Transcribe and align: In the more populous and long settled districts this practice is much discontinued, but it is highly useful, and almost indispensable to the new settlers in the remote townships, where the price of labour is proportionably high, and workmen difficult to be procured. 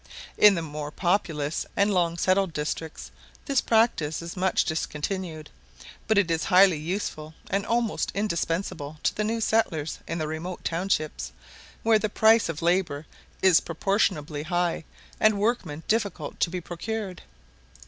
In 0.35 0.55
the 0.55 0.63
more 0.63 0.89
populous 0.89 1.63
and 1.75 1.93
long 1.93 2.17
settled 2.17 2.53
districts 2.53 3.11
this 3.45 3.61
practice 3.61 4.19
is 4.23 4.35
much 4.35 4.65
discontinued, 4.65 5.51
but 6.07 6.17
it 6.17 6.31
is 6.31 6.45
highly 6.45 6.79
useful, 6.79 7.35
and 7.51 7.67
almost 7.67 8.11
indispensable 8.15 8.99
to 9.03 9.13
the 9.13 9.23
new 9.23 9.39
settlers 9.39 9.99
in 10.07 10.17
the 10.17 10.27
remote 10.27 10.65
townships, 10.65 11.31
where 11.83 11.99
the 11.99 12.09
price 12.09 12.49
of 12.49 12.63
labour 12.63 13.05
is 13.43 13.59
proportionably 13.61 14.41
high, 14.41 14.85
and 15.19 15.37
workmen 15.37 15.83
difficult 15.87 16.39
to 16.39 16.49
be 16.49 16.59
procured. 16.61 17.21